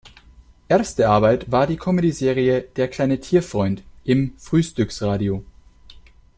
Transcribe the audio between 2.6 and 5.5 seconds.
"Der kleine Tierfreund" im Frühstyxradio.